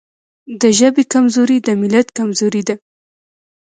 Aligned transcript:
د 0.61 0.63
ژبې 0.77 1.03
کمزوري 1.13 1.57
د 1.63 1.69
ملت 1.81 2.07
کمزوري 2.17 2.61
ده. 2.67 2.75